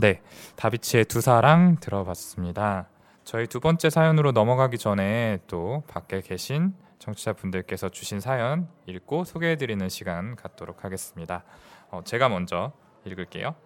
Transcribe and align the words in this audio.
네, 0.00 0.22
다비치의 0.54 1.06
두 1.06 1.20
사랑 1.20 1.76
들어봤습니다. 1.80 2.88
저희 3.24 3.48
두 3.48 3.58
번째 3.58 3.90
사연으로 3.90 4.30
넘어가기 4.30 4.78
전에 4.78 5.38
또 5.48 5.82
밖에 5.88 6.20
계신 6.20 6.72
청취자분들께서 7.00 7.88
주신 7.88 8.20
사연 8.20 8.68
읽고 8.86 9.24
소개해드리는 9.24 9.88
시간 9.88 10.36
갖도록 10.36 10.84
하겠습니다. 10.84 11.42
어, 11.90 12.02
제가 12.04 12.28
먼저 12.28 12.72
읽을게요. 13.04 13.56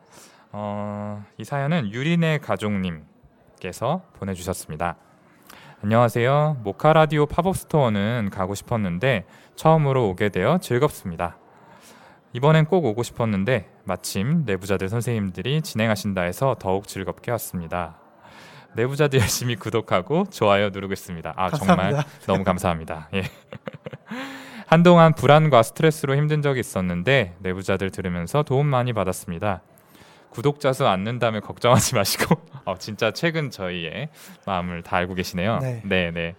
어, 0.54 1.24
이 1.38 1.44
사연은 1.44 1.90
유린의 1.92 2.40
가족님께서 2.40 4.02
보내주셨습니다. 4.12 4.96
안녕하세요. 5.82 6.58
모카 6.62 6.92
라디오 6.92 7.24
pop-up 7.26 7.56
store는 7.56 8.28
가고 8.30 8.54
싶었는데 8.54 9.24
처음으로 9.56 10.08
오게 10.10 10.28
되어 10.28 10.58
즐겁습니다. 10.58 11.38
이번엔 12.34 12.66
꼭 12.66 12.84
오고 12.84 13.02
싶었는데 13.02 13.70
마침 13.84 14.44
내부자들 14.44 14.88
선생님들이 14.90 15.62
진행하신다 15.62 16.22
해서 16.22 16.54
더욱 16.58 16.86
즐겁게 16.86 17.30
왔습니다. 17.32 17.98
내부자들 18.74 19.20
열심히 19.20 19.56
구독하고 19.56 20.24
좋아요 20.30 20.68
누르고 20.68 20.92
있습니다. 20.92 21.32
아 21.34 21.50
정말 21.50 21.76
감사합니다. 21.76 22.26
너무 22.26 22.44
감사합니다. 22.44 23.08
예. 23.14 23.22
한동안 24.66 25.14
불안과 25.14 25.62
스트레스로 25.62 26.14
힘든 26.14 26.42
적이 26.42 26.60
있었는데 26.60 27.36
내부자들 27.40 27.90
들으면서 27.90 28.42
도움 28.42 28.66
많이 28.66 28.92
받았습니다. 28.92 29.62
구독자 30.32 30.72
수 30.72 30.84
안 30.86 31.04
는다며 31.04 31.40
걱정하지 31.40 31.94
마시고 31.96 32.34
어, 32.64 32.76
진짜 32.78 33.10
최근 33.12 33.50
저희의 33.50 34.08
마음을 34.46 34.82
다 34.82 34.96
알고 34.96 35.14
계시네요. 35.14 35.58
네. 35.58 35.82
네, 35.84 36.10
네. 36.10 36.34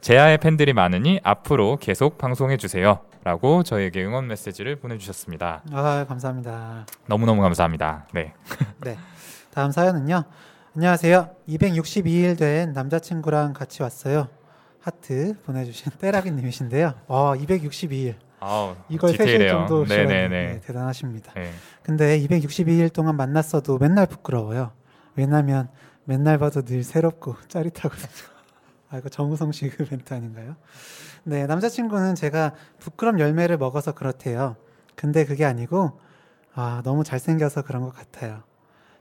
제아의 0.00 0.38
팬들이 0.38 0.72
많으니 0.72 1.20
앞으로 1.22 1.76
계속 1.80 2.18
방송해 2.18 2.56
주세요. 2.56 3.00
라고 3.24 3.62
저에게 3.62 4.04
응원 4.04 4.26
메시지를 4.26 4.76
보내주셨습니다. 4.76 5.62
아 5.72 6.04
감사합니다. 6.08 6.86
너무너무 7.06 7.40
감사합니다. 7.42 8.06
네. 8.12 8.32
네. 8.82 8.96
다음 9.54 9.70
사연은요. 9.70 10.24
안녕하세요. 10.74 11.28
262일 11.48 12.38
된 12.38 12.72
남자친구랑 12.72 13.52
같이 13.52 13.82
왔어요. 13.82 14.28
하트 14.80 15.34
보내주신 15.44 15.92
때라기님이신데요. 16.00 16.94
와 17.06 17.36
262일 17.36 18.14
아우, 18.44 18.74
이걸 18.88 19.10
세실 19.10 19.24
디테일해요. 19.26 19.50
정도 19.52 19.84
네네네. 19.84 20.28
네, 20.28 20.60
대단하십니다. 20.60 21.32
네. 21.34 21.50
근데 21.82 22.18
262일 22.20 22.92
동안 22.92 23.16
만났어도 23.16 23.78
맨날 23.78 24.06
부끄러워요. 24.06 24.72
왜냐면 25.14 25.68
맨날 26.04 26.38
봐도 26.38 26.62
늘 26.62 26.82
새롭고 26.82 27.36
짜릿하거든요. 27.48 28.32
아 28.90 28.98
이거 28.98 29.08
정우성 29.08 29.52
씨 29.52 29.70
그 29.70 29.86
멘트 29.88 30.12
아닌가요? 30.12 30.56
네 31.24 31.46
남자친구는 31.46 32.14
제가 32.16 32.54
부끄럼 32.78 33.20
열매를 33.20 33.56
먹어서 33.58 33.92
그렇대요. 33.92 34.56
근데 34.96 35.24
그게 35.24 35.44
아니고 35.44 35.98
아 36.54 36.82
너무 36.84 37.04
잘생겨서 37.04 37.62
그런 37.62 37.82
것 37.82 37.94
같아요. 37.94 38.42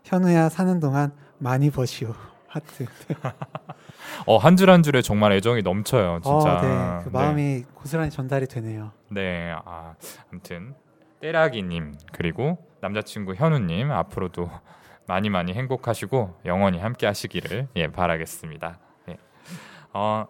현우야 0.03 0.49
사는 0.49 0.79
동안 0.79 1.11
많이 1.39 1.69
버시오. 1.71 2.13
하트. 2.51 2.85
어, 4.27 4.37
한 4.37 4.55
줄 4.57 4.69
한 4.69 4.83
줄에 4.83 5.01
정말 5.01 5.31
애정이 5.33 5.61
넘쳐요. 5.61 6.19
진짜. 6.23 6.57
어, 6.57 6.61
네. 6.61 7.03
그 7.03 7.09
마음이 7.09 7.63
고스란히 7.73 8.09
전달이 8.11 8.47
되네요. 8.47 8.91
네. 9.09 9.53
아, 9.65 9.95
아무튼 10.31 10.75
때라기 11.21 11.63
님 11.63 11.93
그리고 12.11 12.57
남자친구 12.81 13.35
현우 13.35 13.59
님 13.59 13.91
앞으로도 13.91 14.49
많이 15.07 15.29
많이 15.29 15.53
행복하시고 15.53 16.41
영원히 16.45 16.79
함께 16.79 17.05
하시기를 17.07 17.67
예 17.75 17.87
바라겠습니다. 17.91 18.79
예. 19.09 19.17
어, 19.93 20.25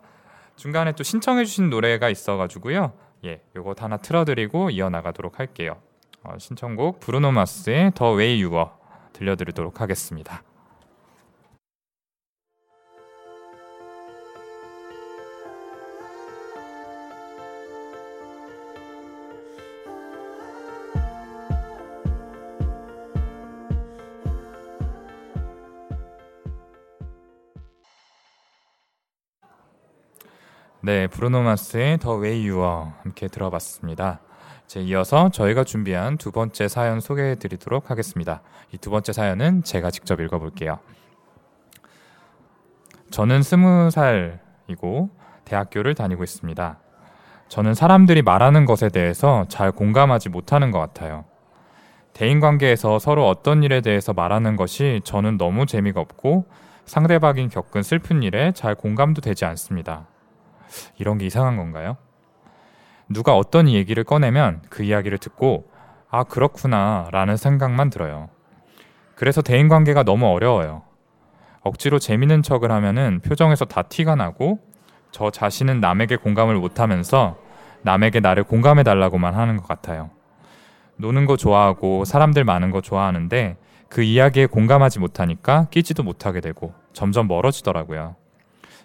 중간에 0.56 0.92
또 0.94 1.04
신청해 1.04 1.46
주신 1.46 1.70
노래가 1.70 2.10
있어 2.10 2.38
가지고요. 2.38 2.94
예, 3.26 3.42
요것 3.56 3.82
하나 3.82 3.98
틀어 3.98 4.26
드리고 4.26 4.70
이어나가도록 4.72 5.40
할게요. 5.40 5.78
어, 6.24 6.34
신청곡 6.38 7.00
브루노 7.00 7.32
마스의 7.32 7.92
The 7.96 8.12
Way 8.14 8.42
You 8.42 8.60
Are 8.60 8.78
들려드리도록 9.14 9.82
하겠습니다. 9.82 10.44
네, 30.84 31.06
브루노 31.08 31.44
마스의 31.44 32.00
The 32.00 32.16
Way 32.16 32.48
You 32.48 32.70
Are 32.70 32.92
함께 33.04 33.28
들어봤습니다. 33.28 34.20
이제 34.66 34.80
이어서 34.82 35.30
저희가 35.30 35.64
준비한 35.64 36.18
두 36.18 36.32
번째 36.32 36.68
사연 36.68 37.00
소개해 37.00 37.36
드리도록 37.36 37.92
하겠습니다. 37.92 38.42
이 38.74 38.78
두 38.78 38.90
번째 38.90 39.14
사연은 39.14 39.64
제가 39.64 39.92
직접 39.92 40.20
읽어 40.20 40.40
볼게요. 40.40 40.80
저는 43.12 43.44
스무 43.44 43.92
살이고 43.92 45.10
대학교를 45.46 45.94
다니고 45.94 46.24
있습니다. 46.24 46.80
저는 47.50 47.74
사람들이 47.74 48.22
말하는 48.22 48.66
것에 48.66 48.90
대해서 48.90 49.46
잘 49.50 49.72
공감하지 49.72 50.30
못하는 50.30 50.72
것 50.72 50.80
같아요. 50.80 51.26
대인 52.14 52.40
관계에서 52.40 52.98
서로 52.98 53.28
어떤 53.28 53.62
일에 53.62 53.82
대해서 53.82 54.14
말하는 54.14 54.56
것이 54.56 55.02
저는 55.04 55.38
너무 55.38 55.66
재미가 55.66 56.00
없고 56.02 56.46
상대방이 56.86 57.50
겪은 57.50 57.84
슬픈 57.84 58.24
일에 58.24 58.52
잘 58.54 58.74
공감도 58.74 59.22
되지 59.22 59.46
않습니다. 59.46 60.08
이런 60.98 61.18
게 61.18 61.26
이상한 61.26 61.58
건가요? 61.58 61.98
누가 63.10 63.36
어떤 63.36 63.68
얘기를 63.68 64.04
꺼내면 64.04 64.62
그 64.70 64.84
이야기를 64.84 65.18
듣고 65.18 65.70
아 66.10 66.24
그렇구나 66.24 67.10
라는 67.12 67.38
생각만 67.38 67.90
들어요. 67.90 68.30
그래서 69.16 69.42
대인 69.42 69.68
관계가 69.68 70.04
너무 70.04 70.28
어려워요. 70.28 70.84
억지로 71.62 72.00
재밌는 72.00 72.42
척을 72.42 72.72
하면은 72.72 73.20
표정에서 73.20 73.66
다 73.66 73.84
티가 73.84 74.16
나고 74.16 74.60
저 75.12 75.30
자신은 75.30 75.80
남에게 75.80 76.16
공감을 76.16 76.56
못하면서 76.56 77.38
남에게 77.84 78.20
나를 78.20 78.44
공감해 78.44 78.84
달라고만 78.84 79.36
하는 79.36 79.58
것 79.58 79.68
같아요. 79.68 80.10
노는 80.98 81.26
거 81.26 81.36
좋아하고 81.36 82.06
사람들 82.06 82.44
많은 82.44 82.72
거 82.72 82.82
좋아하는데 82.82 83.58
그 83.90 84.04
이야기에 84.04 84.46
공감하지 84.46 85.00
못하니까 85.00 85.68
끼지도 85.70 86.04
못하게 86.04 86.40
되고 86.40 86.74
점점 86.94 87.28
멀어지더라고요. 87.28 88.16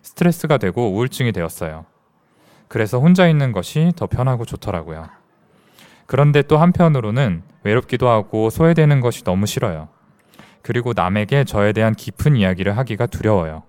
스트레스가 0.07 0.57
되고 0.59 0.93
우울증이 0.93 1.33
되었어요. 1.33 1.85
그래서 2.69 3.01
혼자 3.01 3.27
있는 3.27 3.51
것이 3.51 3.93
더 3.97 4.07
편하고 4.07 4.45
좋더라고요. 4.45 5.09
그런데 6.07 6.43
또 6.43 6.59
한편으로는 6.59 7.43
외롭기도 7.65 8.09
하고 8.09 8.49
소외되는 8.49 9.01
것이 9.01 9.25
너무 9.25 9.47
싫어요. 9.47 9.89
그리고 10.63 10.93
남에게 10.95 11.43
저에 11.43 11.73
대한 11.73 11.93
깊은 11.93 12.37
이야기를 12.37 12.77
하기가 12.79 13.07
두려워요. 13.07 13.65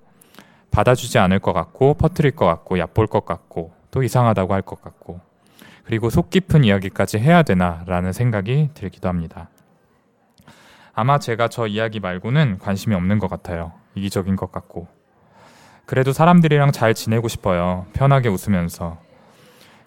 받아주지 0.70 1.18
않을 1.18 1.40
것 1.40 1.54
같고 1.54 1.96
퍼뜨릴 1.96 2.32
것 2.32 2.46
같고 2.46 2.78
얕볼 2.78 3.08
것 3.08 3.26
같고 3.26 3.74
또 3.90 4.04
이상하다고 4.04 4.54
할 4.54 4.62
것 4.62 4.80
같고 4.82 5.20
그리고 5.86 6.12
속 6.12 6.30
깊은 6.30 6.64
이야기까지 6.66 7.18
해야 7.18 7.42
되나라는 7.42 8.14
생각이 8.14 8.70
들기도 8.76 9.10
합니다. 9.10 9.50
아마 10.94 11.18
제가 11.18 11.48
저 11.48 11.66
이야기 11.66 12.00
말고는 12.00 12.60
관심이 12.60 12.94
없는 12.94 13.18
것 13.18 13.28
같아요. 13.28 13.72
이기적인 13.96 14.36
것 14.36 14.52
같고. 14.52 14.97
그래도 15.88 16.12
사람들이랑 16.12 16.74
잘 16.74 16.94
지내고 16.94 17.30
싶어요. 17.30 17.86
편하게 17.94 18.28
웃으면서. 18.28 18.98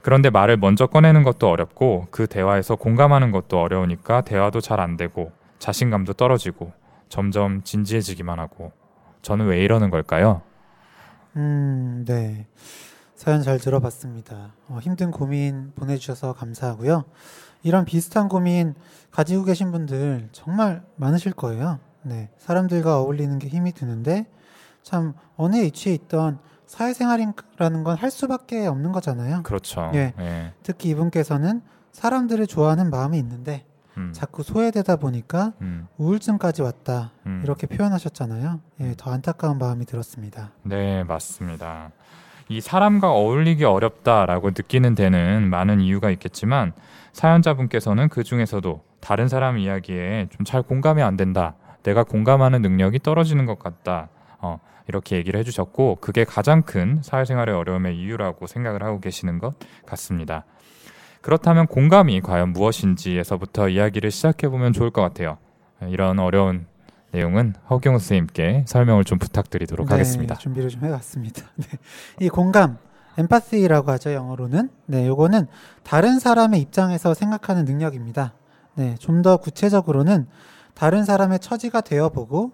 그런데 0.00 0.30
말을 0.30 0.56
먼저 0.56 0.86
꺼내는 0.86 1.24
것도 1.24 1.50
어렵고 1.50 2.08
그 2.10 2.26
대화에서 2.26 2.74
공감하는 2.76 3.32
것도 3.32 3.60
어려우니까 3.60 4.22
대화도 4.22 4.62
잘 4.62 4.80
안 4.80 4.96
되고 4.96 5.30
자신감도 5.58 6.14
떨어지고 6.14 6.72
점점 7.10 7.62
진지해지기만 7.64 8.38
하고 8.40 8.72
저는 9.20 9.46
왜 9.46 9.62
이러는 9.62 9.90
걸까요? 9.90 10.40
음, 11.36 12.06
네. 12.08 12.46
사연 13.14 13.42
잘 13.42 13.58
들어봤습니다. 13.58 14.54
어, 14.68 14.78
힘든 14.80 15.10
고민 15.10 15.72
보내주셔서 15.76 16.32
감사하고요. 16.32 17.04
이런 17.62 17.84
비슷한 17.84 18.30
고민 18.30 18.74
가지고 19.10 19.44
계신 19.44 19.70
분들 19.70 20.30
정말 20.32 20.82
많으실 20.96 21.34
거예요. 21.34 21.78
네. 22.00 22.30
사람들과 22.38 23.00
어울리는 23.00 23.38
게 23.38 23.48
힘이 23.48 23.72
드는데 23.72 24.26
참 24.82 25.14
어느 25.36 25.56
위치에 25.56 25.92
있던 25.94 26.38
사회생활이라는 26.66 27.84
건 27.84 27.96
할 27.96 28.10
수밖에 28.10 28.66
없는 28.66 28.92
거잖아요. 28.92 29.42
그렇죠. 29.42 29.90
예. 29.94 30.12
예. 30.18 30.52
특히 30.62 30.90
이분께서는 30.90 31.62
사람들을 31.92 32.46
좋아하는 32.46 32.90
마음이 32.90 33.18
있는데 33.18 33.64
음, 33.96 34.12
자꾸 34.14 34.42
소외되다 34.44 34.96
보니까 34.96 35.52
음, 35.60 35.88
우울증까지 35.98 36.62
왔다. 36.62 37.10
음. 37.26 37.40
이렇게 37.44 37.66
표현하셨잖아요. 37.66 38.60
예, 38.80 38.94
더 38.96 39.10
안타까운 39.10 39.58
마음이 39.58 39.84
들었습니다. 39.84 40.52
네, 40.62 41.02
맞습니다. 41.04 41.90
이 42.48 42.60
사람과 42.60 43.10
어울리기 43.12 43.64
어렵다라고 43.64 44.50
느끼는 44.50 44.94
데는 44.94 45.50
많은 45.50 45.80
이유가 45.80 46.10
있겠지만 46.10 46.72
사연자분께서는 47.12 48.08
그 48.08 48.22
중에서도 48.24 48.82
다른 49.00 49.28
사람 49.28 49.58
이야기에 49.58 50.28
좀 50.36 50.44
잘 50.46 50.62
공감이 50.62 51.02
안 51.02 51.16
된다. 51.16 51.54
내가 51.82 52.04
공감하는 52.04 52.62
능력이 52.62 53.00
떨어지는 53.00 53.46
것 53.46 53.58
같다. 53.58 54.08
어, 54.40 54.58
이렇게 54.88 55.16
얘기를 55.16 55.38
해주셨고 55.40 55.96
그게 56.00 56.24
가장 56.24 56.62
큰 56.62 57.00
사회생활의 57.02 57.54
어려움의 57.54 57.96
이유라고 57.98 58.46
생각을 58.46 58.82
하고 58.82 59.00
계시는 59.00 59.38
것 59.38 59.54
같습니다. 59.86 60.44
그렇다면 61.20 61.66
공감이 61.66 62.20
과연 62.22 62.52
무엇인지에서부터 62.52 63.68
이야기를 63.68 64.10
시작해 64.10 64.48
보면 64.48 64.72
좋을 64.72 64.90
것 64.90 65.02
같아요. 65.02 65.38
이런 65.88 66.18
어려운 66.18 66.66
내용은 67.12 67.54
허경 67.68 67.94
선생님께 67.98 68.64
설명을 68.66 69.04
좀 69.04 69.18
부탁드리도록 69.18 69.86
네, 69.86 69.92
하겠습니다. 69.94 70.34
준비를 70.36 70.70
좀 70.70 70.84
해왔습니다. 70.84 71.42
네. 71.56 71.66
이 72.20 72.28
공감, 72.28 72.78
엠파시라고 73.18 73.90
하죠 73.92 74.12
영어로는. 74.12 74.70
네, 74.86 75.06
요거는 75.06 75.46
다른 75.82 76.18
사람의 76.18 76.60
입장에서 76.60 77.14
생각하는 77.14 77.64
능력입니다. 77.64 78.34
네, 78.74 78.94
좀 78.98 79.22
더 79.22 79.36
구체적으로는 79.36 80.26
다른 80.74 81.04
사람의 81.04 81.40
처지가 81.40 81.82
되어보고 81.82 82.52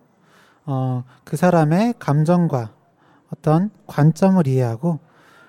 어, 0.67 1.05
그 1.25 1.37
사람의 1.37 1.95
감정과 1.99 2.73
어떤 3.33 3.71
관점을 3.87 4.47
이해하고 4.47 4.99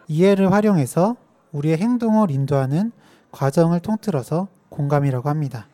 이해를 0.08 0.52
활용해서 0.52 1.16
우리의 1.52 1.78
행동을 1.78 2.32
인도하는 2.32 2.92
과정을 3.32 3.80
통틀어서 3.82 4.48
공감이라고 4.70 5.30
합니다. 5.30 5.68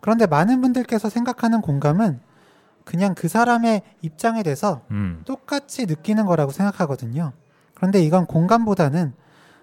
그런데 0.00 0.26
많은 0.26 0.60
분들께서 0.60 1.08
생각하는 1.08 1.60
공감은 1.60 2.20
그냥 2.84 3.14
그 3.14 3.28
사람의 3.28 3.82
입장에 4.02 4.42
대해서 4.42 4.82
음, 4.90 5.22
똑같이 5.24 5.86
느끼는 5.86 6.26
거라고 6.26 6.52
생각하거든요. 6.52 7.32
그런데 7.74 8.00
이건 8.02 8.26
공감보다는 8.26 9.14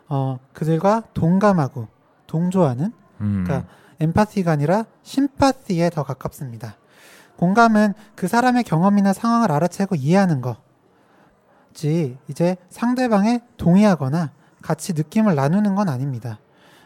어, 0.10 0.40
그들과 0.54 1.04
동감하고 1.14 1.88
동조하는 2.28 2.92
음, 3.22 3.44
그러니까 3.46 3.70
엠파티가 4.00 4.52
아니라 4.52 4.86
심파티에 5.04 5.92
더 5.92 6.04
가깝습니다. 6.04 6.76
공감은 7.42 7.96
그 8.16 8.28
사람의 8.28 8.64
경험이나 8.64 9.14
상황을 9.14 9.52
알아채고 9.52 9.96
이해하는 9.96 10.44
거지 11.74 12.20
이제 12.28 12.56
상대방에 12.70 13.40
동의하거나 13.58 14.30
같이 14.62 14.94
느낌을 14.94 15.34
나누는 15.34 15.74
건 15.74 15.90
아닙니다. 15.90 16.38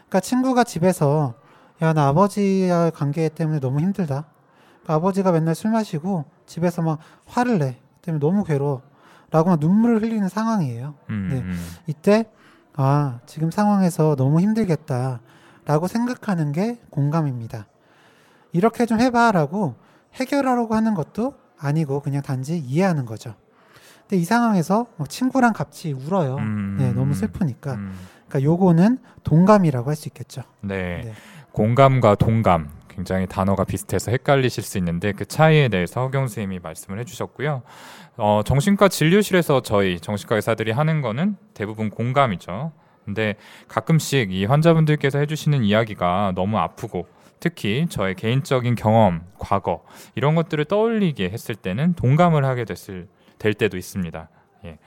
그러니까 0.08 0.20
친구가 0.20 0.64
집에서 0.64 1.34
야 1.82 1.92
나 1.92 2.08
아버지와의 2.08 2.92
관계 2.92 3.28
때문에 3.28 3.60
너무 3.60 3.80
힘들다. 3.80 4.24
아버지가 4.86 5.30
맨날 5.30 5.54
술 5.54 5.72
마시고 5.72 6.24
집에서 6.46 6.80
막 6.80 7.00
화를 7.26 7.58
내 7.58 7.78
때문에 8.00 8.18
너무 8.18 8.42
괴로워. 8.42 8.80
라고 9.30 9.50
막 9.50 9.60
눈물을 9.60 10.00
흘리는 10.00 10.26
상황이에요. 10.26 10.94
음, 11.10 11.28
네. 11.30 11.40
음. 11.40 11.66
이때 11.86 12.30
아 12.74 13.18
지금 13.26 13.50
상황에서 13.50 14.16
너무 14.16 14.40
힘들겠다라고 14.40 15.86
생각하는 15.86 16.52
게 16.52 16.80
공감입니다. 16.88 17.66
이렇게 18.52 18.86
좀 18.86 19.00
해봐라고 19.00 19.74
해결하려고 20.16 20.74
하는 20.74 20.94
것도 20.94 21.34
아니고 21.58 22.00
그냥 22.00 22.22
단지 22.22 22.58
이해하는 22.58 23.06
거죠. 23.06 23.34
근데 24.02 24.16
이 24.20 24.24
상황에서 24.24 24.86
막 24.96 25.08
친구랑 25.08 25.52
같이 25.52 25.92
울어요. 25.92 26.36
음, 26.36 26.76
네, 26.78 26.92
너무 26.92 27.14
슬프니까. 27.14 27.74
음, 27.74 27.92
그러니까 28.28 28.42
요거는 28.42 28.98
동감이라고 29.24 29.88
할 29.90 29.96
수 29.96 30.08
있겠죠. 30.08 30.42
네. 30.60 31.02
네. 31.04 31.12
공감과 31.52 32.14
동감 32.16 32.68
굉장히 32.88 33.26
단어가 33.26 33.64
비슷해서 33.64 34.10
헷갈리실 34.10 34.62
수 34.62 34.78
있는데 34.78 35.12
그 35.12 35.24
차이에 35.24 35.68
대해서 35.68 36.02
허경 36.02 36.22
선생님이 36.28 36.60
말씀을 36.60 36.98
해주셨고요. 37.00 37.62
어, 38.18 38.40
정신과 38.44 38.88
진료실에서 38.88 39.60
저희 39.62 39.98
정신과 40.00 40.36
의사들이 40.36 40.70
하는 40.72 41.00
거는 41.02 41.36
대부분 41.54 41.90
공감이죠. 41.90 42.72
근데 43.04 43.34
가끔씩 43.68 44.32
이 44.32 44.44
환자분들께서 44.46 45.18
해주시는 45.18 45.62
이야기가 45.64 46.32
너무 46.34 46.58
아프고 46.58 47.06
특히 47.40 47.86
저의 47.88 48.14
개인적인 48.14 48.74
경험, 48.74 49.22
과거 49.38 49.84
이런 50.14 50.34
것들을 50.34 50.64
떠올리게 50.64 51.30
했을 51.30 51.54
때는 51.54 51.94
동감을 51.94 52.44
하게 52.44 52.64
됐을 52.64 53.08
될 53.38 53.54
때도 53.54 53.76
있습니다. 53.76 54.28
예. 54.64 54.78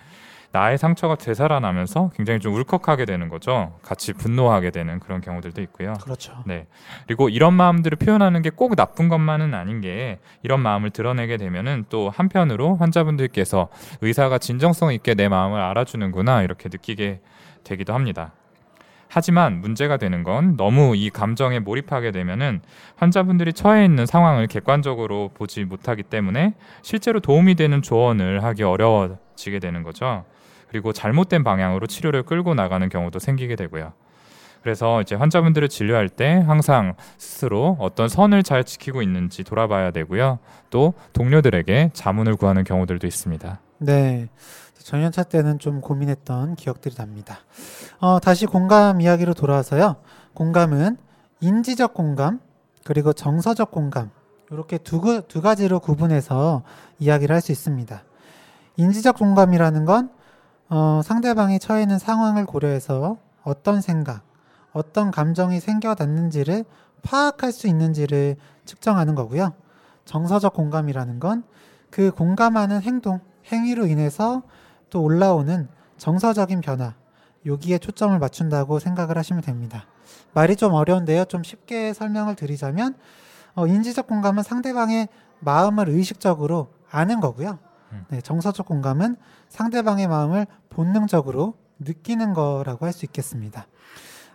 나의 0.52 0.80
상처가 0.80 1.14
되살아나면서 1.14 2.10
굉장히 2.16 2.40
좀 2.40 2.56
울컥하게 2.56 3.06
되는 3.06 3.30
거죠. 3.30 3.78
같이 3.84 4.14
분노하게 4.14 4.72
되는 4.72 5.00
그런 5.00 5.22
경우들도 5.22 5.62
있고요. 5.62 5.94
그렇죠. 6.02 6.44
네. 6.48 6.66
그리고 7.06 7.30
이런 7.30 7.54
마음들을 7.54 7.98
표현하는 7.98 8.42
게 8.42 8.50
꼭 8.50 8.76
나쁜 8.76 9.10
것만은 9.10 9.54
아닌 9.54 9.80
게 9.80 10.18
이런 10.42 10.60
마음을 10.62 10.90
드러내게 10.90 11.38
되면은 11.38 11.86
또 11.90 12.10
한편으로 12.10 12.78
환자분들께서 12.78 13.70
의사가 14.02 14.40
진정성 14.40 14.92
있게 14.94 15.14
내 15.14 15.30
마음을 15.30 15.62
알아주는구나 15.62 16.42
이렇게 16.42 16.68
느끼게 16.68 17.22
되기도 17.64 17.94
합니다. 17.94 18.34
하지만 19.10 19.60
문제가 19.60 19.98
되는 19.98 20.22
건 20.24 20.56
너무 20.56 20.96
이 20.96 21.10
감정에 21.10 21.60
몰입하게 21.60 22.12
되면은 22.12 22.62
환자분들이 22.96 23.54
처해 23.54 23.84
있는 23.84 24.06
상황을 24.06 24.46
객관적으로 24.48 25.32
보지 25.34 25.66
못하기 25.66 26.04
때문에 26.04 26.54
실제로 26.84 27.20
도움이 27.20 27.56
되는 27.56 27.82
조언을 27.82 28.44
하기 28.44 28.64
어려워지게 28.64 29.60
되는 29.60 29.82
거죠. 29.82 30.26
그리고 30.70 30.94
잘못된 30.94 31.44
방향으로 31.44 31.88
치료를 31.88 32.22
끌고 32.22 32.54
나가는 32.54 32.88
경우도 32.88 33.18
생기게 33.18 33.56
되고요. 33.56 33.94
그래서 34.62 35.02
이제 35.02 35.16
환자분들을 35.16 35.70
진료할 35.70 36.10
때 36.10 36.44
항상 36.46 36.94
스스로 37.18 37.78
어떤 37.80 38.10
선을 38.10 38.44
잘 38.44 38.64
지키고 38.64 39.02
있는지 39.02 39.44
돌아봐야 39.44 39.90
되고요. 39.90 40.38
또 40.70 40.94
동료들에게 41.14 41.92
자문을 41.94 42.36
구하는 42.36 42.64
경우들도 42.64 43.08
있습니다. 43.08 43.60
네. 43.80 44.28
전연차 44.90 45.22
때는 45.22 45.60
좀 45.60 45.82
고민했던 45.82 46.56
기억들이 46.56 46.96
납니다. 46.96 47.38
어, 48.00 48.20
다시 48.20 48.48
공감 48.48 49.02
이야기로 49.02 49.36
돌아와서요. 49.36 49.98
공감은 50.34 50.98
인지적 51.42 51.94
공감, 51.94 52.40
그리고 52.84 53.14
정서적 53.14 53.70
공감, 53.70 54.10
이렇게 54.50 54.80
두, 54.80 55.00
구- 55.00 55.22
두 55.28 55.44
가지로 55.44 55.80
구분해서 55.80 56.64
이야기를 56.98 57.36
할 57.36 57.40
수 57.42 57.52
있습니다. 57.52 58.02
인지적 58.78 59.16
공감이라는 59.16 59.86
건 59.86 60.10
어, 60.70 61.02
상대방이 61.04 61.60
처해 61.60 61.84
있는 61.84 62.00
상황을 62.00 62.48
고려해서 62.48 63.18
어떤 63.44 63.82
생각, 63.82 64.24
어떤 64.74 65.12
감정이 65.12 65.60
생겨났는지를 65.60 66.66
파악할 67.04 67.52
수 67.52 67.68
있는지를 67.68 68.38
측정하는 68.66 69.14
거고요. 69.14 69.54
정서적 70.06 70.54
공감이라는 70.56 71.20
건 71.20 71.44
그 71.92 72.12
공감하는 72.12 72.82
행동, 72.84 73.20
행위로 73.52 73.88
인해서 73.88 74.44
또 74.90 75.02
올라오는 75.04 75.68
정서적인 75.98 76.62
변화, 76.62 76.96
여기에 77.46 77.80
초점을 77.80 78.18
맞춘다고 78.20 78.80
생각을 78.80 79.18
하시면 79.18 79.42
됩니다. 79.42 79.86
말이 80.34 80.56
좀 80.56 80.74
어려운데요. 80.74 81.26
좀 81.26 81.44
쉽게 81.44 81.94
설명을 81.94 82.36
드리자면, 82.36 82.96
어, 83.56 83.68
인지적 83.68 84.08
공감은 84.08 84.44
상대방의 84.44 85.08
마음을 85.40 85.90
의식적으로 85.90 86.74
아는 86.90 87.20
거고요. 87.20 87.60
음. 87.92 88.06
네, 88.10 88.22
정서적 88.22 88.66
공감은 88.66 89.16
상대방의 89.50 90.08
마음을 90.08 90.46
본능적으로 90.70 91.56
느끼는 91.80 92.34
거라고 92.34 92.86
할 92.86 92.94
수 92.94 93.06
있겠습니다. 93.06 93.68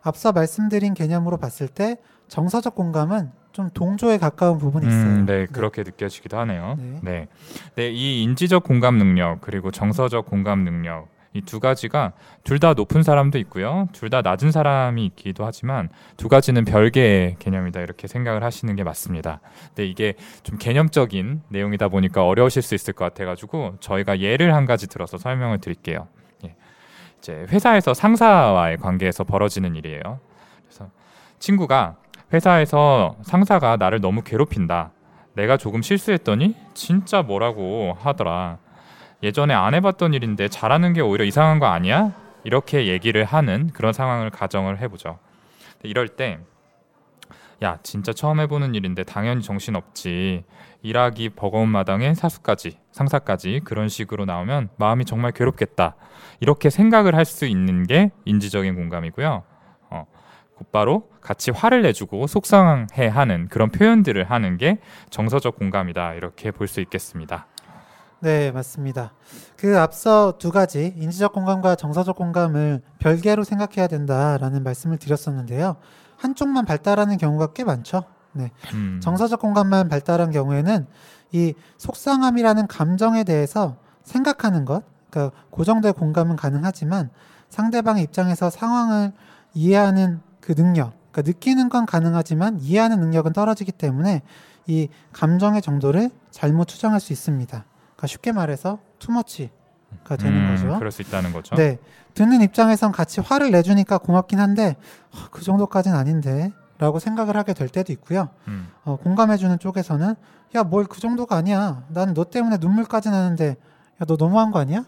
앞서 0.02 0.32
말씀드린 0.32 0.94
개념으로 0.94 1.38
봤을 1.38 1.68
때 1.68 1.98
정서적 2.28 2.74
공감은 2.74 3.30
좀 3.52 3.70
동조에 3.72 4.18
가까운 4.18 4.58
부분이 4.58 4.86
있어요. 4.86 5.00
음, 5.04 5.26
네, 5.26 5.46
그렇게 5.46 5.82
느껴지기도 5.84 6.36
하네요. 6.38 6.76
네. 6.78 6.98
네. 7.02 7.28
네, 7.76 7.90
이 7.90 8.22
인지적 8.22 8.64
공감 8.64 8.98
능력 8.98 9.40
그리고 9.40 9.70
정서적 9.70 10.26
공감 10.26 10.64
능력 10.64 11.08
이 11.36 11.40
두 11.42 11.58
가지가 11.58 12.12
둘 12.44 12.60
다 12.60 12.74
높은 12.74 13.02
사람도 13.02 13.38
있고요. 13.38 13.88
둘 13.92 14.08
다 14.08 14.22
낮은 14.22 14.52
사람이 14.52 15.04
있기도 15.06 15.44
하지만 15.44 15.88
두 16.16 16.28
가지는 16.28 16.64
별개의 16.64 17.36
개념이다 17.40 17.80
이렇게 17.80 18.06
생각을 18.06 18.44
하시는 18.44 18.74
게 18.76 18.84
맞습니다. 18.84 19.40
근데 19.68 19.84
이게 19.86 20.14
좀 20.44 20.58
개념적인 20.58 21.42
내용이다 21.48 21.88
보니까 21.88 22.24
어려우실 22.24 22.62
수 22.62 22.74
있을 22.76 22.92
것 22.94 23.04
같아 23.04 23.24
가지고 23.24 23.74
저희가 23.80 24.20
예를 24.20 24.54
한 24.54 24.64
가지 24.64 24.86
들어서 24.86 25.18
설명을 25.18 25.58
드릴게요. 25.58 26.06
예. 26.44 26.54
이제 27.18 27.46
회사에서 27.48 27.94
상사와의 27.94 28.76
관계에서 28.78 29.24
벌어지는 29.24 29.74
일이에요. 29.74 30.20
그래서 30.64 30.88
친구가 31.40 31.96
회사에서 32.32 33.16
상사가 33.22 33.76
나를 33.76 34.00
너무 34.00 34.22
괴롭힌다. 34.22 34.90
내가 35.34 35.56
조금 35.56 35.82
실수했더니 35.82 36.54
진짜 36.74 37.22
뭐라고 37.22 37.96
하더라. 38.00 38.58
예전에 39.22 39.54
안 39.54 39.74
해봤던 39.74 40.14
일인데 40.14 40.48
잘하는 40.48 40.92
게 40.92 41.00
오히려 41.00 41.24
이상한 41.24 41.58
거 41.58 41.66
아니야? 41.66 42.12
이렇게 42.44 42.86
얘기를 42.88 43.24
하는 43.24 43.70
그런 43.72 43.92
상황을 43.92 44.30
가정을 44.30 44.80
해보죠. 44.80 45.18
이럴 45.82 46.08
때, 46.08 46.38
야, 47.62 47.78
진짜 47.82 48.12
처음 48.12 48.40
해보는 48.40 48.74
일인데 48.74 49.04
당연히 49.04 49.42
정신 49.42 49.76
없지. 49.76 50.44
일하기 50.82 51.30
버거운 51.30 51.68
마당에 51.70 52.12
사수까지, 52.14 52.78
상사까지 52.92 53.62
그런 53.64 53.88
식으로 53.88 54.26
나오면 54.26 54.68
마음이 54.76 55.06
정말 55.06 55.32
괴롭겠다. 55.32 55.94
이렇게 56.40 56.68
생각을 56.68 57.14
할 57.14 57.24
수 57.24 57.46
있는 57.46 57.86
게 57.86 58.10
인지적인 58.26 58.74
공감이고요. 58.74 59.42
어, 60.54 60.58
곧바로 60.58 61.08
같이 61.20 61.50
화를 61.50 61.82
내주고 61.82 62.26
속상해 62.26 63.08
하는 63.08 63.48
그런 63.48 63.70
표현들을 63.70 64.30
하는 64.30 64.56
게 64.56 64.78
정서적 65.10 65.56
공감이다. 65.56 66.14
이렇게 66.14 66.50
볼 66.50 66.68
수 66.68 66.80
있겠습니다. 66.80 67.46
네, 68.20 68.50
맞습니다. 68.52 69.12
그 69.56 69.78
앞서 69.78 70.38
두 70.38 70.50
가지 70.50 70.94
인지적 70.96 71.32
공감과 71.32 71.74
정서적 71.76 72.16
공감을 72.16 72.80
별개로 72.98 73.44
생각해야 73.44 73.86
된다라는 73.86 74.62
말씀을 74.62 74.96
드렸었는데요. 74.98 75.76
한쪽만 76.16 76.64
발달하는 76.64 77.18
경우가 77.18 77.48
꽤 77.52 77.64
많죠. 77.64 78.04
음. 78.72 79.00
정서적 79.02 79.40
공감만 79.40 79.88
발달한 79.88 80.30
경우에는 80.30 80.86
이 81.32 81.52
속상함이라는 81.76 82.66
감정에 82.66 83.24
대해서 83.24 83.76
생각하는 84.02 84.64
것, 84.64 84.84
그러니까 85.10 85.36
그 85.50 85.64
정도의 85.64 85.92
공감은 85.92 86.36
가능하지만 86.36 87.10
상대방의 87.50 88.02
입장에서 88.04 88.48
상황을 88.50 89.12
이해하는 89.52 90.20
그 90.44 90.54
능력, 90.54 90.92
그러니까 91.10 91.22
느끼는 91.22 91.70
건 91.70 91.86
가능하지만 91.86 92.58
이해하는 92.60 93.00
능력은 93.00 93.32
떨어지기 93.32 93.72
때문에 93.72 94.20
이 94.66 94.88
감정의 95.12 95.62
정도를 95.62 96.10
잘못 96.30 96.68
추정할 96.68 97.00
수 97.00 97.14
있습니다. 97.14 97.64
그러니까 97.96 98.06
쉽게 98.06 98.32
말해서 98.32 98.78
투머치가 98.98 100.16
되는 100.18 100.36
음, 100.36 100.54
거죠. 100.54 100.78
그럴 100.78 100.92
수 100.92 101.00
있다는 101.00 101.32
거죠. 101.32 101.54
네, 101.56 101.78
듣는 102.12 102.42
입장에선 102.42 102.92
같이 102.92 103.22
화를 103.22 103.50
내주니까 103.52 103.96
고맙긴 103.98 104.38
한데 104.38 104.76
아, 105.14 105.28
그 105.30 105.42
정도까지는 105.42 105.96
아닌데 105.96 106.52
라고 106.76 106.98
생각을 106.98 107.36
하게 107.38 107.54
될 107.54 107.68
때도 107.68 107.92
있고요. 107.94 108.28
음. 108.48 108.68
어, 108.84 108.96
공감해주는 108.96 109.58
쪽에서는 109.58 110.14
야 110.56 110.62
뭘 110.64 110.86
그 110.88 111.00
정도가 111.00 111.36
아니야. 111.36 111.84
난너 111.88 112.24
때문에 112.24 112.58
눈물까지 112.58 113.08
나는데 113.10 113.56
야 114.02 114.04
너 114.06 114.16
너무한 114.18 114.50
거 114.50 114.58
아니야? 114.58 114.84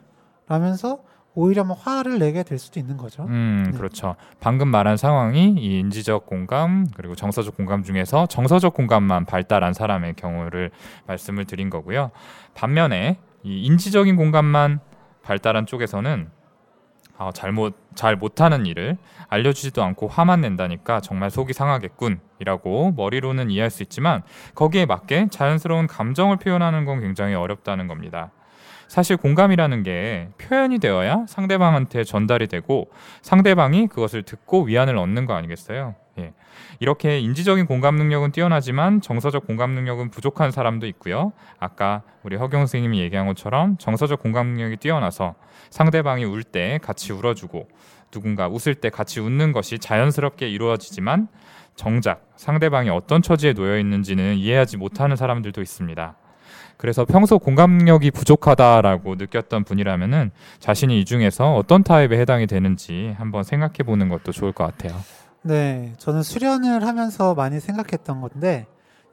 라면서 0.48 0.98
오히려 1.36 1.64
뭐 1.64 1.76
화를 1.76 2.18
내게 2.18 2.42
될 2.42 2.58
수도 2.58 2.80
있는 2.80 2.96
거죠. 2.96 3.24
음, 3.24 3.68
네. 3.70 3.76
그렇죠. 3.76 4.16
방금 4.40 4.68
말한 4.68 4.96
상황이 4.96 5.54
이 5.58 5.78
인지적 5.78 6.26
공감 6.26 6.86
그리고 6.96 7.14
정서적 7.14 7.56
공감 7.56 7.84
중에서 7.84 8.26
정서적 8.26 8.72
공감만 8.72 9.26
발달한 9.26 9.74
사람의 9.74 10.14
경우를 10.14 10.70
말씀을 11.06 11.44
드린 11.44 11.68
거고요. 11.68 12.10
반면에 12.54 13.18
이 13.44 13.64
인지적인 13.66 14.16
공감만 14.16 14.80
발달한 15.22 15.66
쪽에서는 15.66 16.30
아, 17.18 17.30
잘못 17.32 17.74
잘 17.94 18.16
못하는 18.16 18.66
일을 18.66 18.96
알려주지도 19.28 19.82
않고 19.82 20.08
화만 20.08 20.40
낸다니까 20.40 21.00
정말 21.00 21.30
속이 21.30 21.52
상하겠군이라고 21.52 22.92
머리로는 22.96 23.50
이해할 23.50 23.70
수 23.70 23.82
있지만 23.82 24.22
거기에 24.54 24.86
맞게 24.86 25.28
자연스러운 25.30 25.86
감정을 25.86 26.38
표현하는 26.38 26.84
건 26.86 27.00
굉장히 27.00 27.34
어렵다는 27.34 27.88
겁니다. 27.88 28.32
사실 28.88 29.16
공감이라는 29.16 29.82
게 29.82 30.28
표현이 30.38 30.78
되어야 30.78 31.26
상대방한테 31.28 32.04
전달이 32.04 32.46
되고 32.46 32.90
상대방이 33.22 33.88
그것을 33.88 34.22
듣고 34.22 34.62
위안을 34.62 34.96
얻는 34.96 35.26
거 35.26 35.34
아니겠어요? 35.34 35.94
예. 36.18 36.32
이렇게 36.80 37.18
인지적인 37.18 37.66
공감 37.66 37.96
능력은 37.96 38.32
뛰어나지만 38.32 39.00
정서적 39.02 39.46
공감 39.46 39.72
능력은 39.72 40.10
부족한 40.10 40.50
사람도 40.50 40.86
있고요. 40.86 41.32
아까 41.58 42.02
우리 42.22 42.36
허경 42.36 42.60
선생님이 42.60 43.00
얘기한 43.00 43.26
것처럼 43.26 43.76
정서적 43.78 44.20
공감 44.22 44.48
능력이 44.48 44.76
뛰어나서 44.78 45.34
상대방이 45.70 46.24
울 46.24 46.42
때 46.44 46.78
같이 46.82 47.12
울어주고 47.12 47.68
누군가 48.10 48.48
웃을 48.48 48.74
때 48.74 48.88
같이 48.88 49.20
웃는 49.20 49.52
것이 49.52 49.78
자연스럽게 49.78 50.48
이루어지지만 50.48 51.28
정작 51.74 52.24
상대방이 52.36 52.88
어떤 52.88 53.20
처지에 53.20 53.52
놓여 53.52 53.78
있는지는 53.78 54.36
이해하지 54.36 54.76
못하는 54.78 55.16
사람들도 55.16 55.60
있습니다. 55.60 56.16
그래서 56.76 57.04
평소 57.04 57.38
공감 57.38 57.72
능력이 57.72 58.10
부족하다라고 58.10 59.14
느꼈던 59.16 59.64
분이라면은 59.64 60.30
자신이 60.58 61.00
이 61.00 61.04
중에서 61.04 61.54
어떤 61.54 61.82
타입에 61.82 62.18
해당이 62.20 62.46
되는지 62.46 63.14
한번 63.18 63.44
생각해 63.44 63.78
보는 63.84 64.08
것도 64.08 64.32
좋을 64.32 64.52
것 64.52 64.64
같아요. 64.64 64.98
네, 65.42 65.94
저는 65.98 66.22
수련을 66.22 66.86
하면서 66.86 67.34
많이 67.34 67.60
생각했던 67.60 68.20
건데 68.20 68.66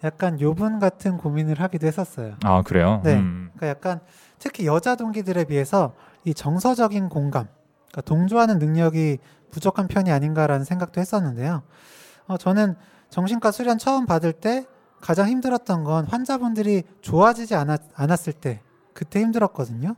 약간 0.04 0.42
요분 0.42 0.80
같은 0.80 1.18
고민을 1.18 1.62
하기도 1.62 1.88
했었어요. 1.88 2.36
아 2.44 2.62
그래요? 2.64 3.02
네. 3.04 3.16
음. 3.16 3.52
그러니까 3.56 3.68
약간 3.68 4.00
특히 4.40 4.66
여자 4.66 4.96
동기들에 4.96 5.46
비해서 5.46 5.94
이 6.26 6.34
정서적인 6.34 7.08
공감, 7.10 7.48
그러니까 7.92 8.02
동조하는 8.02 8.60
능력이 8.60 9.20
부족한 9.52 9.88
편이 9.88 10.12
아닌가라는 10.12 10.66
생각도 10.66 11.00
했었는데요. 11.00 11.64
어, 12.28 12.38
저는 12.38 12.76
정신과 13.10 13.52
수련 13.52 13.78
처음 13.78 14.06
받을 14.06 14.34
때 14.34 14.66
가장 15.04 15.28
힘들었던 15.28 15.84
건 15.84 16.06
환자분들이 16.06 16.84
좋아지지 17.02 17.56
않았, 17.56 17.82
않았을 17.94 18.32
때 18.32 18.62
그때 18.94 19.20
힘들었거든요. 19.20 19.96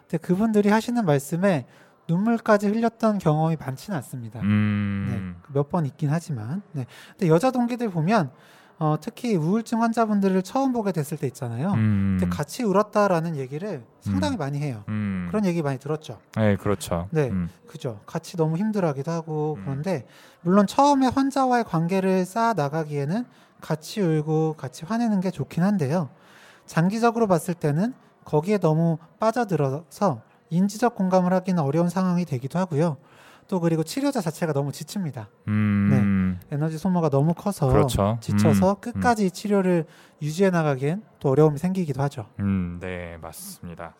근데 0.00 0.18
그분들이 0.18 0.68
하시는 0.68 1.04
말씀에 1.04 1.64
눈물까지 2.08 2.66
흘렸던 2.66 3.18
경험이 3.18 3.56
많지는 3.60 3.96
않습니다. 3.98 4.40
음. 4.40 5.06
네, 5.46 5.52
몇 5.54 5.68
번 5.70 5.86
있긴 5.86 6.10
하지만. 6.10 6.62
네. 6.72 6.86
근데 7.12 7.28
여자 7.32 7.52
동기들 7.52 7.90
보면 7.90 8.32
어, 8.80 8.96
특히 9.00 9.36
우울증 9.36 9.80
환자분들을 9.82 10.42
처음 10.42 10.72
보게 10.72 10.90
됐을 10.90 11.18
때 11.18 11.26
있잖아요. 11.28 11.72
음. 11.74 12.16
근데 12.18 12.34
같이 12.34 12.64
울었다라는 12.64 13.36
얘기를 13.36 13.84
상당히 14.00 14.36
많이 14.36 14.58
해요. 14.58 14.82
음. 14.88 15.26
그런 15.28 15.44
얘기 15.44 15.62
많이 15.62 15.78
들었죠. 15.78 16.18
네, 16.36 16.56
그렇죠. 16.56 17.06
네. 17.10 17.28
음. 17.28 17.48
그죠. 17.68 18.00
같이 18.06 18.36
너무 18.36 18.56
힘들어하기도 18.56 19.10
하고 19.10 19.56
음. 19.58 19.64
그런데 19.64 20.04
물론 20.40 20.66
처음에 20.66 21.06
환자와의 21.08 21.62
관계를 21.64 22.24
쌓아 22.24 22.54
나가기에는 22.54 23.24
같이 23.60 24.00
울고 24.00 24.54
같이 24.56 24.84
화내는 24.84 25.20
게 25.20 25.30
좋긴 25.30 25.62
한데요. 25.62 26.10
장기적으로 26.66 27.26
봤을 27.26 27.54
때는 27.54 27.94
거기에 28.24 28.58
너무 28.58 28.98
빠져들어서 29.18 30.22
인지적 30.50 30.94
공감을 30.94 31.32
하기는 31.32 31.62
어려운 31.62 31.88
상황이 31.88 32.24
되기도 32.24 32.58
하고요. 32.58 32.98
또 33.48 33.60
그리고 33.60 33.82
치료자 33.82 34.20
자체가 34.20 34.52
너무 34.52 34.72
지칩니다. 34.72 35.28
음. 35.48 36.38
에너지 36.50 36.76
소모가 36.76 37.08
너무 37.08 37.32
커서 37.32 37.68
그렇죠. 37.68 38.18
지쳐서 38.20 38.72
음. 38.72 38.80
끝까지 38.80 39.30
치료를 39.30 39.86
유지해 40.20 40.50
나가기엔 40.50 41.02
또 41.18 41.30
어려움이 41.30 41.58
생기기도 41.58 42.02
하죠. 42.02 42.26
음, 42.40 42.78
네, 42.80 43.16
맞습니다. 43.22 43.94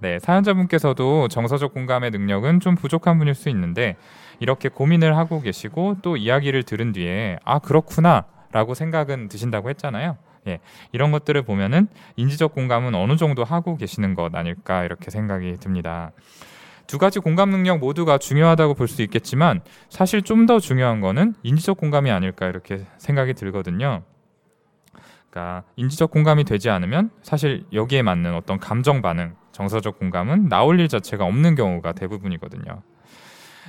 네, 0.00 0.18
사연자분께서도 0.18 1.28
정서적 1.28 1.72
공감의 1.72 2.10
능력은 2.10 2.60
좀 2.60 2.74
부족한 2.74 3.18
분일 3.18 3.34
수 3.34 3.48
있는데 3.48 3.96
이렇게 4.38 4.68
고민을 4.68 5.16
하고 5.16 5.40
계시고 5.40 5.96
또 6.02 6.16
이야기를 6.16 6.64
들은 6.64 6.92
뒤에 6.92 7.38
아 7.44 7.58
그렇구나 7.58 8.24
라고 8.54 8.74
생각은 8.74 9.26
드신다고 9.26 9.68
했잖아요. 9.70 10.16
예, 10.46 10.60
이런 10.92 11.10
것들을 11.10 11.42
보면은 11.42 11.88
인지적 12.14 12.54
공감은 12.54 12.94
어느 12.94 13.16
정도 13.16 13.42
하고 13.42 13.76
계시는 13.76 14.14
것 14.14 14.32
아닐까 14.32 14.84
이렇게 14.84 15.10
생각이 15.10 15.56
듭니다. 15.58 16.12
두 16.86 16.98
가지 16.98 17.18
공감 17.18 17.50
능력 17.50 17.78
모두가 17.80 18.16
중요하다고 18.18 18.74
볼 18.74 18.86
수 18.86 19.02
있겠지만 19.02 19.60
사실 19.88 20.22
좀 20.22 20.46
더 20.46 20.60
중요한 20.60 21.00
거는 21.00 21.34
인지적 21.42 21.76
공감이 21.78 22.12
아닐까 22.12 22.46
이렇게 22.46 22.86
생각이 22.98 23.34
들거든요. 23.34 24.02
그러니까 25.30 25.64
인지적 25.74 26.12
공감이 26.12 26.44
되지 26.44 26.70
않으면 26.70 27.10
사실 27.22 27.64
여기에 27.72 28.02
맞는 28.02 28.34
어떤 28.36 28.60
감정 28.60 29.02
반응, 29.02 29.34
정서적 29.50 29.98
공감은 29.98 30.48
나올 30.48 30.78
일 30.78 30.86
자체가 30.86 31.24
없는 31.24 31.56
경우가 31.56 31.90
대부분이거든요. 31.92 32.82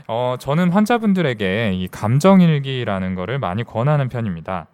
어, 0.07 0.35
저는 0.39 0.71
환자분들에게 0.71 1.71
이 1.73 1.87
감정 1.87 2.41
일기라는 2.41 3.15
거를 3.15 3.39
많이 3.39 3.63
권하는 3.63 4.09
편입니다. 4.09 4.67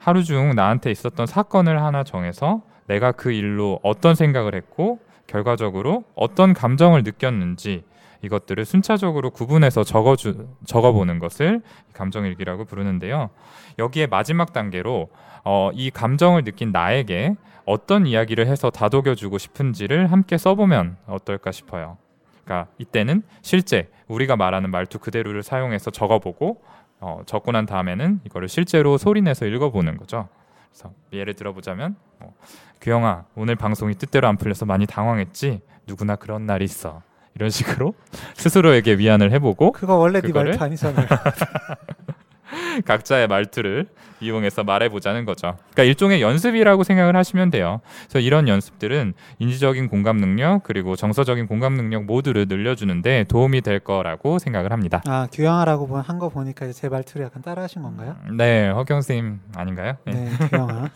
하루 0.00 0.24
중 0.24 0.54
나한테 0.56 0.90
있었던 0.90 1.26
사건을 1.26 1.82
하나 1.82 2.02
정해서 2.02 2.62
내가 2.86 3.12
그 3.12 3.30
일로 3.30 3.78
어떤 3.82 4.14
생각을 4.14 4.54
했고 4.54 4.98
결과적으로 5.26 6.04
어떤 6.14 6.54
감정을 6.54 7.04
느꼈는지 7.04 7.84
이것들을 8.22 8.64
순차적으로 8.64 9.30
구분해서 9.30 9.84
적어주, 9.84 10.48
적어보는 10.66 11.18
것을 11.18 11.60
감정일기라고 11.92 12.64
부르는데요. 12.64 13.30
여기에 13.78 14.06
마지막 14.08 14.52
단계로 14.52 15.10
어, 15.44 15.70
이 15.74 15.90
감정을 15.90 16.44
느낀 16.44 16.72
나에게 16.72 17.36
어떤 17.66 18.06
이야기를 18.06 18.46
해서 18.46 18.70
다독여주고 18.70 19.38
싶은지를 19.38 20.10
함께 20.10 20.38
써보면 20.38 20.96
어떨까 21.06 21.52
싶어요. 21.52 21.98
그러니까 22.44 22.70
이때는 22.78 23.22
실제 23.42 23.88
우리가 24.08 24.36
말하는 24.36 24.70
말투 24.70 24.98
그대로를 24.98 25.42
사용해서 25.42 25.90
적어보고 25.90 26.62
어, 27.00 27.22
적고 27.26 27.52
난 27.52 27.66
다음에는 27.66 28.20
이거를 28.24 28.48
실제로 28.48 28.98
소리내서 28.98 29.46
읽어보는 29.46 29.96
거죠. 29.96 30.28
그래서 30.70 30.92
예를 31.12 31.34
들어보자면 31.34 31.96
어, 32.20 32.34
규영아 32.80 33.24
오늘 33.34 33.56
방송이 33.56 33.94
뜻대로 33.94 34.28
안 34.28 34.36
풀려서 34.36 34.66
많이 34.66 34.86
당황했지 34.86 35.60
누구나 35.86 36.16
그런 36.16 36.46
날이 36.46 36.64
있어 36.64 37.02
이런 37.34 37.50
식으로 37.50 37.94
스스로에게 38.34 38.94
위안을 38.94 39.32
해보고 39.32 39.72
그거 39.72 39.96
원래 39.96 40.20
네 40.20 40.56
아니잖아요. 40.58 41.06
각자의 42.86 43.28
말투를 43.28 43.86
이용해서 44.22 44.64
말해보자는 44.64 45.24
거죠. 45.24 45.56
그러니까 45.72 45.84
일종의 45.84 46.20
연습이라고 46.20 46.84
생각을 46.84 47.16
하시면 47.16 47.50
돼요. 47.50 47.80
그래서 48.02 48.18
이런 48.18 48.48
연습들은 48.48 49.14
인지적인 49.38 49.88
공감 49.88 50.18
능력 50.18 50.62
그리고 50.62 50.94
정서적인 50.94 51.46
공감 51.46 51.74
능력 51.74 52.04
모두를 52.04 52.46
늘려주는데 52.46 53.24
도움이 53.24 53.62
될 53.62 53.80
거라고 53.80 54.38
생각을 54.38 54.72
합니다. 54.72 55.00
아 55.06 55.26
규영아라고 55.32 55.98
한 55.98 56.18
거 56.20 56.28
보니까 56.28 56.66
이제 56.66 56.74
제 56.82 56.88
말투를 56.90 57.24
약간 57.24 57.40
따라하신 57.40 57.80
건가요? 57.82 58.14
네, 58.36 58.68
허경 58.68 59.00
선생님 59.00 59.40
아닌가요? 59.56 59.96
네. 60.04 60.12
네, 60.12 60.48
규영아. 60.48 60.90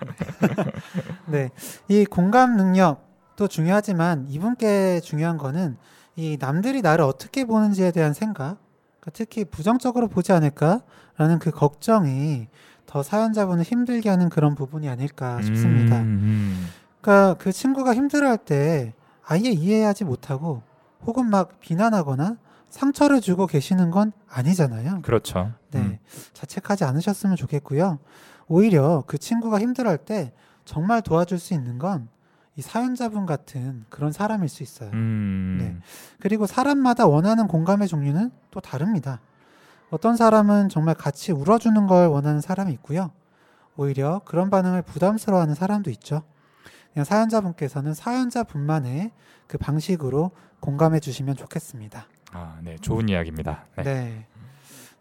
네, 1.27 1.49
이 1.89 2.05
공감 2.05 2.57
능력도 2.57 3.49
중요하지만 3.49 4.27
이분께 4.29 5.01
중요한 5.01 5.39
거는 5.39 5.77
이 6.17 6.37
남들이 6.39 6.83
나를 6.83 7.05
어떻게 7.05 7.45
보는지에 7.47 7.91
대한 7.91 8.13
생각, 8.13 8.59
특히 9.13 9.45
부정적으로 9.45 10.09
보지 10.09 10.33
않을까라는 10.33 11.39
그 11.41 11.51
걱정이 11.51 12.49
더 12.87 13.03
사연자분을 13.03 13.65
힘들게 13.65 14.09
하는 14.09 14.29
그런 14.29 14.55
부분이 14.55 14.89
아닐까 14.89 15.41
싶습니다. 15.43 16.01
음, 16.01 16.03
음. 16.03 16.67
그러니까 17.01 17.35
그 17.35 17.53
친구가 17.53 17.95
힘들어할 17.95 18.39
때 18.39 18.95
아예 19.27 19.51
이해하지 19.51 20.05
못하고 20.05 20.63
혹은 21.07 21.27
막 21.29 21.61
비난하거나 21.61 22.37
상처를 22.71 23.21
주고 23.21 23.47
계시는 23.47 23.91
건 23.91 24.13
아니잖아요. 24.29 25.03
그렇죠. 25.03 25.53
네, 25.71 25.81
음. 25.81 25.99
자책하지 26.33 26.85
않으셨으면 26.85 27.37
좋겠고요. 27.37 27.99
오히려 28.49 29.05
그 29.07 29.19
친구가 29.19 29.61
힘들어할 29.61 29.99
때 29.99 30.33
정말 30.65 31.03
도와줄 31.03 31.39
수 31.39 31.55
있는 31.55 31.79
건 31.79 32.09
이 32.57 32.63
사연자분 32.63 33.27
같은 33.27 33.85
그런 33.89 34.13
사람일 34.13 34.49
수 34.49 34.63
있어요. 34.63 34.91
음. 34.93 35.57
네. 35.61 35.77
그리고 36.21 36.47
사람마다 36.47 37.07
원하는 37.07 37.49
공감의 37.49 37.89
종류는 37.89 38.31
또 38.51 38.61
다릅니다. 38.61 39.21
어떤 39.91 40.17
사람은 40.17 40.69
정말 40.69 40.95
같이 40.95 41.33
울어주는 41.33 41.87
걸 41.87 42.09
원하는 42.09 42.41
사람이 42.41 42.73
있고요. 42.75 43.11
오히려 43.77 44.21
그런 44.25 44.51
반응을 44.51 44.83
부담스러워하는 44.83 45.55
사람도 45.55 45.91
있죠. 45.91 46.23
그냥 46.93 47.05
사연자분께서는 47.05 47.93
사연자분만의 47.93 49.11
그 49.49 49.59
방식으로 49.59 50.31
공감해 50.61 51.01
주시면 51.01 51.35
좋겠습니다. 51.37 52.07
아, 52.33 52.59
네. 52.63 52.77
좋은 52.77 53.09
이야기입니다. 53.09 53.67
네. 53.77 53.83
네. 53.83 54.27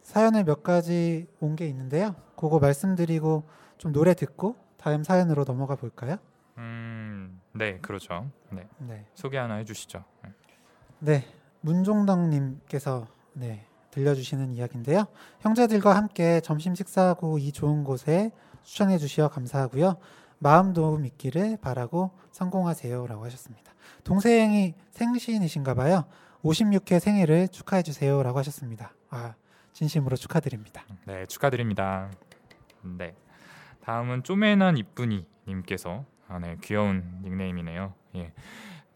사연을 0.02 0.44
몇 0.44 0.64
가지 0.64 1.28
온 1.40 1.56
게 1.56 1.68
있는데요. 1.68 2.16
그거 2.36 2.60
말씀드리고 2.60 3.44
좀 3.78 3.92
노래 3.94 4.14
듣고 4.16 4.56
다음 4.78 5.04
사연으로 5.04 5.46
넘어가 5.46 5.76
볼까요? 5.76 6.18
음. 6.58 6.93
네, 7.54 7.78
그렇죠. 7.80 8.30
네. 8.50 8.68
네. 8.80 9.06
소개 9.14 9.38
하나 9.38 9.56
해 9.56 9.64
주시죠. 9.64 10.04
네. 10.24 10.32
네, 11.00 11.28
문종덕님께서 11.62 13.08
네 13.34 13.66
들려주시는 13.92 14.54
이야기인데요. 14.54 15.06
형제들과 15.42 15.96
함께 15.96 16.42
점심 16.42 16.74
식사하고 16.74 17.38
이 17.38 17.52
좋은 17.52 17.84
곳에 17.84 18.32
추천해 18.64 18.98
주시어 18.98 19.30
감사하고요. 19.30 19.98
마음도 20.40 20.98
믿기를 20.98 21.58
바라고 21.62 22.12
성공하세요라고 22.32 23.24
하셨습니다. 23.26 23.74
동생이 24.04 24.74
생신이신가 24.92 25.76
봐요. 25.76 26.06
56회 26.44 27.00
생일을 27.00 27.48
축하해 27.50 27.84
주세요라고 27.84 28.40
하셨습니다. 28.40 28.94
아 29.10 29.36
진심으로 29.74 30.16
축하드립니다. 30.18 30.86
네, 31.06 31.26
축하드립니다. 31.28 32.12
네. 32.82 33.16
다음은 33.82 34.24
쪼매난 34.24 34.78
이쁜이 34.78 35.28
님께서 35.48 36.06
아, 36.28 36.40
네, 36.40 36.58
귀여운 36.62 37.04
닉네임이네요. 37.24 37.94
예. 38.16 38.32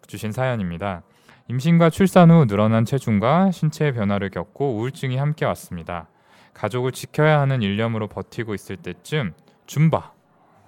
주신 0.07 0.31
사연입니다. 0.31 1.03
임신과 1.49 1.89
출산 1.89 2.31
후 2.31 2.45
늘어난 2.45 2.85
체중과 2.85 3.51
신체 3.51 3.91
변화를 3.91 4.29
겪고 4.29 4.75
우울증이 4.77 5.17
함께 5.17 5.45
왔습니다. 5.45 6.07
가족을 6.53 6.91
지켜야 6.91 7.39
하는 7.39 7.61
일념으로 7.61 8.07
버티고 8.07 8.53
있을 8.53 8.77
때쯤 8.77 9.33
줌바 9.65 10.11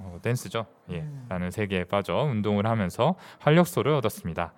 어, 0.01 0.19
댄스죠. 0.21 0.65
예. 0.91 0.99
음. 1.01 1.25
라는 1.29 1.51
세계에 1.51 1.83
빠져 1.85 2.15
운동을 2.15 2.65
하면서 2.67 3.15
활력소를 3.39 3.91
얻었습니다. 3.93 4.53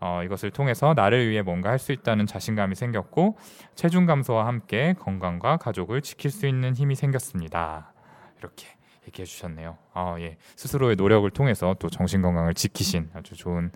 어, 0.00 0.22
이것을 0.24 0.50
통해서 0.52 0.94
나를 0.94 1.28
위해 1.28 1.42
뭔가 1.42 1.70
할 1.70 1.78
수 1.78 1.92
있다는 1.92 2.24
자신감이 2.26 2.74
생겼고 2.74 3.36
체중 3.74 4.06
감소와 4.06 4.46
함께 4.46 4.94
건강과 4.98 5.56
가족을 5.58 6.00
지킬 6.02 6.30
수 6.30 6.46
있는 6.46 6.74
힘이 6.76 6.94
생겼습니다. 6.94 7.92
이렇게 8.38 8.68
얘기해 9.08 9.26
주셨네요. 9.26 9.76
아, 9.92 10.16
예. 10.20 10.36
스스로의 10.56 10.96
노력을 10.96 11.28
통해서 11.30 11.74
또 11.78 11.90
정신 11.90 12.22
건강을 12.22 12.54
지키신 12.54 13.10
아주 13.14 13.34
좋은 13.36 13.70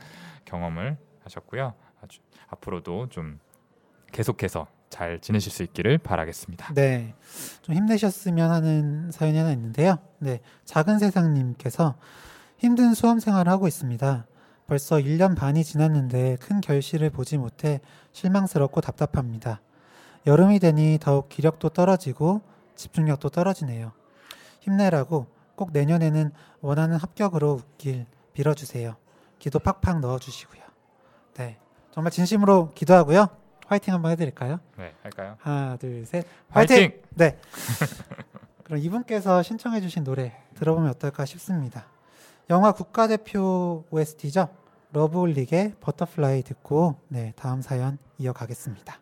경험을 0.44 0.96
하셨고요. 1.24 1.74
아주 2.02 2.20
앞으로도 2.48 3.08
좀 3.08 3.38
계속해서 4.12 4.66
잘 4.90 5.20
지내실 5.20 5.50
수 5.50 5.62
있기를 5.62 5.98
바라겠습니다. 5.98 6.74
네, 6.74 7.14
좀 7.62 7.74
힘내셨으면 7.74 8.50
하는 8.50 9.10
사연이 9.10 9.38
하나 9.38 9.50
있는데요. 9.52 9.98
네, 10.18 10.40
작은 10.64 10.98
세상님께서 10.98 11.96
힘든 12.58 12.92
수험 12.94 13.18
생활을 13.18 13.50
하고 13.50 13.66
있습니다. 13.66 14.26
벌써 14.66 14.96
1년 14.96 15.36
반이 15.36 15.64
지났는데 15.64 16.36
큰 16.40 16.60
결실을 16.60 17.10
보지 17.10 17.38
못해 17.38 17.80
실망스럽고 18.12 18.80
답답합니다. 18.80 19.60
여름이 20.26 20.60
되니 20.60 20.98
더욱 21.00 21.28
기력도 21.28 21.70
떨어지고 21.70 22.42
집중력도 22.76 23.30
떨어지네요. 23.30 23.92
힘내라고 24.62 25.26
꼭 25.54 25.72
내년에는 25.72 26.32
원하는 26.60 26.96
합격으로 26.96 27.52
웃길 27.52 28.06
빌어주세요. 28.32 28.96
기도 29.38 29.58
팍팍 29.58 30.00
넣어주시고요. 30.00 30.62
네, 31.34 31.58
정말 31.90 32.10
진심으로 32.10 32.70
기도하고요. 32.74 33.26
화이팅 33.66 33.92
한번 33.94 34.12
해드릴까요? 34.12 34.60
네, 34.76 34.94
할까요? 35.02 35.36
하나, 35.40 35.76
둘, 35.76 36.04
셋. 36.06 36.26
화이팅! 36.50 36.92
네. 37.10 37.38
그럼 38.64 38.80
이분께서 38.80 39.42
신청해주신 39.42 40.04
노래 40.04 40.32
들어보면 40.54 40.90
어떨까 40.90 41.24
싶습니다. 41.24 41.86
영화 42.50 42.72
국가대표 42.72 43.84
OST죠. 43.90 44.48
러브홀릭의 44.92 45.76
Butterfly 45.80 46.42
듣고 46.42 46.96
네 47.08 47.32
다음 47.36 47.62
사연 47.62 47.98
이어가겠습니다. 48.18 49.00